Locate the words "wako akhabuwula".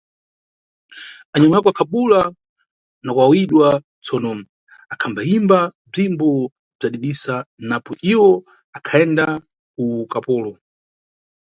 1.61-2.21